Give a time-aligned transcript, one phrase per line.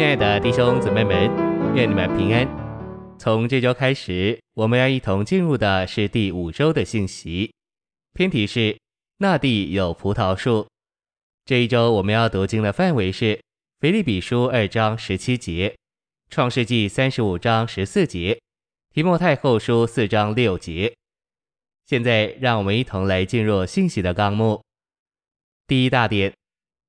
[0.00, 1.30] 亲爱的弟兄姊妹们，
[1.74, 2.48] 愿你们平安。
[3.18, 7.52] 从这周开始，我们要一同进入的是第五周的信息。
[8.14, 8.78] 篇题是
[9.20, 10.66] “那地有葡萄树”。
[11.44, 13.24] 这一周我们要读经的范围是
[13.80, 15.68] 《腓立比书》二章十七节，
[16.30, 18.36] 《创世纪》三十五章十四节，
[18.94, 20.94] 《提摩太后书》四章六节。
[21.84, 24.62] 现在，让我们一同来进入信息的纲目。
[25.66, 26.32] 第一大点，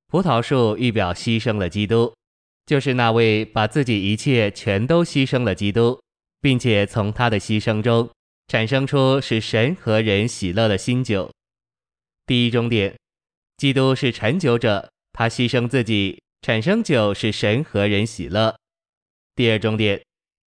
[0.08, 2.14] 葡萄树预表牺牲了基督。
[2.72, 6.02] 就是那位把自己一切全都牺牲了基督，
[6.40, 8.10] 并且从他的牺牲中
[8.48, 11.30] 产生出使神和人喜乐的新酒。
[12.26, 12.98] 第一重点，
[13.58, 18.56] 基督是陈酒者，他牺牲自己产生酒，使神和人喜乐。
[19.36, 20.02] 第二重点，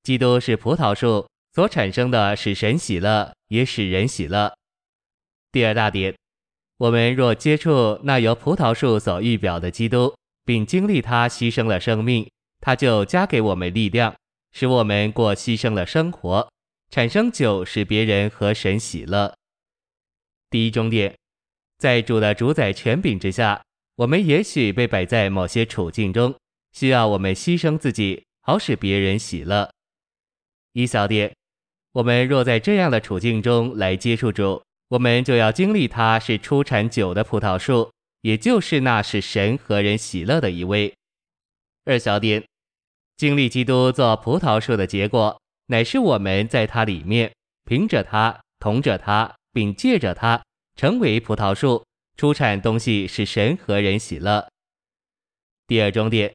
[0.05, 4.55] 基督是葡萄树所产生的，使神喜乐，也使人喜乐。
[5.51, 6.15] 第二大点，
[6.77, 10.15] 我们若接触那由葡萄树所预表的基督。
[10.45, 14.15] 并经历他牺牲了生命，他就加给我们力量，
[14.52, 16.49] 使我们过牺牲的生活，
[16.90, 19.34] 产生酒，使别人和神喜乐。
[20.51, 21.16] 第一重点，
[21.79, 23.62] 在主的主宰权柄之下，
[23.96, 26.34] 我们也许被摆在某些处境中，
[26.73, 29.71] 需要我们牺牲自己，好使别人喜乐。
[30.73, 31.34] 一小点，
[31.93, 37.90] 我们若在这样的处境中来接触主，我们就要经历他是出产酒的葡萄树。
[38.23, 40.95] 也就是那使神和人喜乐的一位。
[41.84, 42.45] 二小点，
[43.16, 47.32] 经历基督做葡萄树的结果，乃是我们在他里面，
[47.65, 50.43] 凭着他，同着他，并借着他，
[50.76, 51.84] 成为葡萄树，
[52.16, 54.48] 出产东西，使神和人喜乐。
[55.66, 56.32] 第二重点，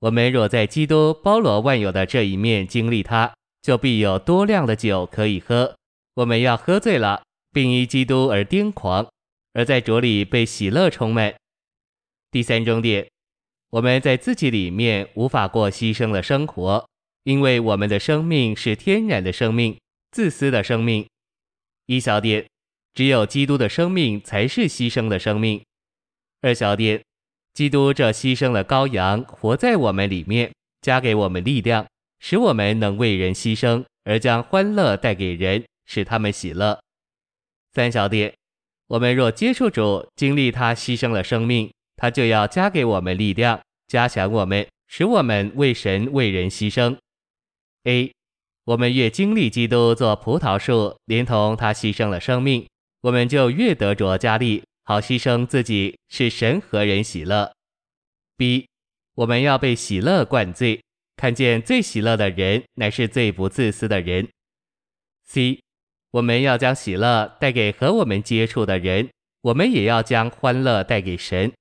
[0.00, 5.74] 我们若在基督包罗万有的这一面经历他，就必有多量的酒可以喝。
[6.16, 9.08] 我们要喝醉了，并因基督而癫狂。
[9.54, 11.34] 而在主里被喜乐充满。
[12.30, 13.08] 第三重点，
[13.70, 16.86] 我们在自己里面无法过牺牲的生活，
[17.22, 19.78] 因为我们的生命是天然的生命，
[20.10, 21.06] 自私的生命。
[21.86, 22.44] 一小点，
[22.92, 25.64] 只有基督的生命才是牺牲的生命。
[26.40, 27.00] 二小点，
[27.54, 31.86] 基督这牺牲的羔羊活在我们里面，加给我们力量，
[32.18, 36.80] 使我们能为人牺牲，而将欢乐带给人，使他们喜乐。
[37.72, 38.34] 三小点。
[38.88, 46.96] 我们若接触主，经历他牺牲了生命，他就要加给我们力量，加强我们，使我们为神为人牺牲。
[47.84, 48.12] A，
[48.64, 52.68] 我们越经历基督做葡萄树，连同他牺牲了生命，
[53.00, 57.52] 我们就越得着加力，好牺牲自己，使神和人喜乐。
[58.36, 58.68] B，
[59.14, 60.82] 我们要被喜乐灌醉，
[61.16, 64.28] 看见最喜乐的人乃是最不自私的人。
[65.24, 65.63] C。
[66.14, 69.10] 我们要将喜乐带给和我们接触的人，
[69.40, 71.52] 我们也要将欢乐带给神。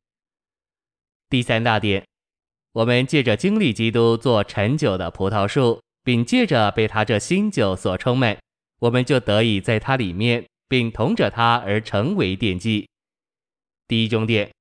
[1.28, 2.06] 第三大点，
[2.74, 8.38] 我们借着经历基督做陈酒的葡萄树，并借着被他这新酒所充满，
[8.80, 12.88] 我们就得以在他里面，并同着他而成为奠祭。
[13.88, 14.52] 第一重点，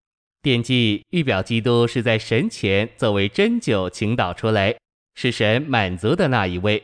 [0.42, 4.74] 奠祭预表基督是在神前作为真酒倾倒出来，
[5.14, 6.82] 是神满足的那一位。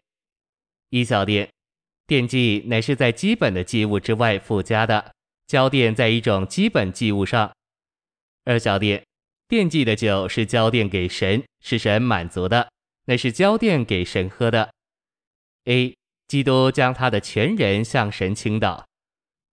[0.90, 1.48] 一小点。
[2.08, 5.12] 奠祭乃是在基本的祭物之外附加的，
[5.46, 7.52] 浇奠在一种基本祭物上。
[8.46, 9.04] 二小点，
[9.46, 12.70] 奠祭的酒是浇奠给神，是神满足的，
[13.04, 14.72] 那是浇奠给神喝的。
[15.64, 15.94] A.
[16.28, 18.86] 基督将他的全人向神倾倒。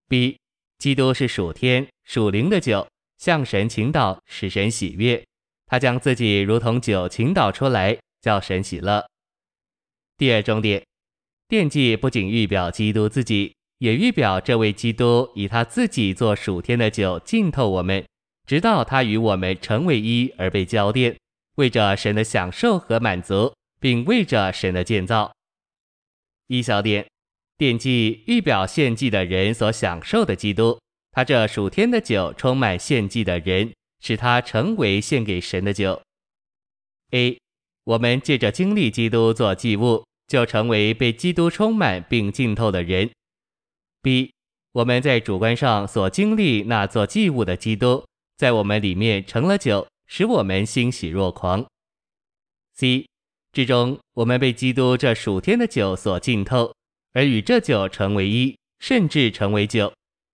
[0.08, 0.38] B.
[0.78, 2.88] 基督是属天属灵的酒，
[3.18, 5.22] 向神倾倒，使神喜悦。
[5.66, 9.06] 他将自己如同酒倾倒出来，叫神喜乐。
[10.16, 10.82] 第二重点。
[11.48, 18.04] 惦记不仅预表基督自己，也预表这位基督以他自己做属天的酒浸透我们，
[18.46, 21.14] 直到他与我们成为一而被浇奠，
[21.54, 25.32] 为着神的享受和满足，并为着神的建造。
[26.48, 27.06] 一小点，
[27.56, 30.80] 惦记预表献祭的人所享受的基督，
[31.12, 36.02] 他这属天的酒充满献祭的人，使他成为献给神的酒。
[37.12, 37.38] A，
[37.84, 40.05] 我们借着经历基督做祭物。
[40.26, 43.10] 就成为被基督充满并浸透的人。
[44.02, 44.32] B，
[44.72, 48.04] 我们在主观上所经历那做祭物的基督，
[48.36, 51.66] 在我们里面成了酒，使我们欣喜若狂。
[52.74, 53.06] C，
[53.52, 56.74] 至终我们被基督这属天的酒所浸透，
[57.12, 59.92] 而与这酒成为一，甚至成为酒，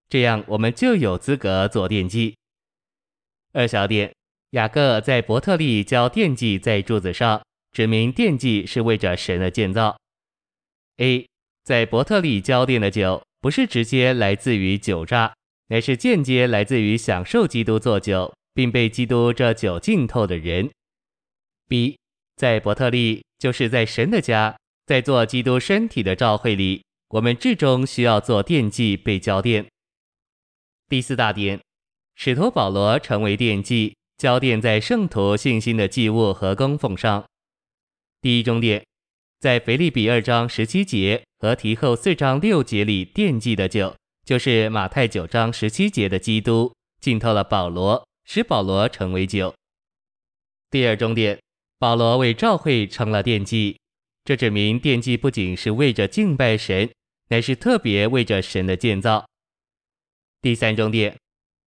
[0.09, 2.35] 这样我们就有资格做奠祭。
[3.53, 4.13] 二小点，
[4.51, 7.41] 雅各在伯特利浇奠祭在柱子上。
[7.73, 9.97] 指明奠祭是为着神的建造。
[10.99, 11.27] A，
[11.65, 15.35] 在伯特利浇奠的酒，不是直接来自于酒榨，
[15.69, 20.71] 乃是间接来自于享受基督做酒，并被基督这酒浸透的人。
[21.67, 21.97] B，
[22.37, 24.55] 在伯特利，就是在神的家，
[24.87, 29.67] 在做基督身体的召会里，我们至终需要做奠祭被浇奠。
[30.91, 31.59] 第四大点，
[32.17, 37.25] 使徒保罗成为奠祭，浇奠在圣徒信心的祭物和供奉上。
[38.23, 38.87] 第一中点，
[39.41, 49.53] 在腓立比二章十七节和提后四章六节里奠祭的酒，就是马太九章十七节的基督浸透了保罗，使保罗成为酒。
[50.71, 51.37] 第二中点。
[51.81, 53.77] 保罗为召会成了奠祭，
[54.25, 56.89] 这指明奠祭不仅是为着敬拜神，
[57.31, 59.27] 乃是特别为着神的建造。
[60.41, 61.19] 第三重点，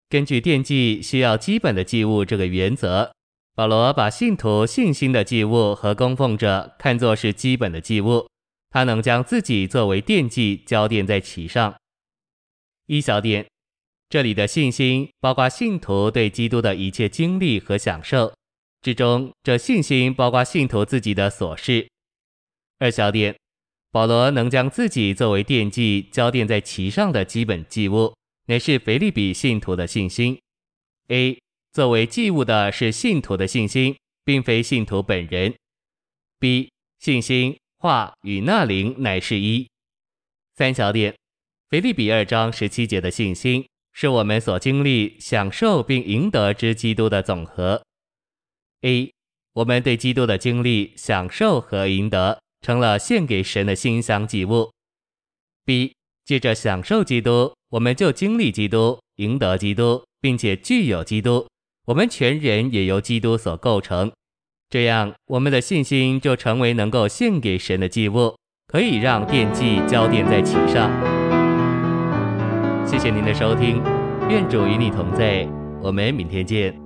[0.08, 3.12] 根据奠祭需要基本的祭物这个原则，
[3.56, 8.28] 保罗把信徒信心的祭物和供奉者看作是基本的祭物，
[8.70, 11.74] 他能将自己作为奠祭交奠在其上。
[12.88, 13.48] 一小点，
[14.10, 18.34] 这里的信心包括信徒对基督的一切经历和享受。
[18.82, 21.88] 之中，这信心包括信徒自己的琐事。
[22.80, 23.34] 二小点，
[23.90, 28.14] 保罗能将自己作为奠祭交奠在其上的基本祭物，
[28.48, 30.38] 乃是腓利比信徒的信心。
[31.08, 31.40] A
[31.76, 35.54] 作为祭物的是信徒的信心，并非信徒本人。
[36.40, 39.68] B 信心话与那灵乃是一。
[40.56, 41.14] 三小点，
[41.70, 47.84] 腓立比二章十七节的信心，是我们所经历、享受并赢得之基督的总和。
[48.84, 49.12] A，
[49.52, 54.72] 我们对基督的经历、享受和赢得，成了献给神的馨香祭物。
[55.66, 55.94] B，
[56.24, 61.46] 借着享受基督，我们就经历基督、赢得基督，并且具有基督。
[61.86, 64.12] 我们全人也由基督所构成，
[64.72, 68.36] 这样我们的信心就成为能够献给神的祭物，
[68.68, 70.90] 可以让奠祭交奠在其上。
[72.88, 73.84] 谢谢您的收听，
[74.28, 75.48] 愿主与你同在，
[75.84, 76.85] 我们明天见。